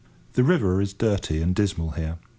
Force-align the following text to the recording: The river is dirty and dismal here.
The 0.33 0.43
river 0.43 0.81
is 0.81 0.93
dirty 0.95 1.43
and 1.43 1.53
dismal 1.53 1.91
here. 1.91 2.17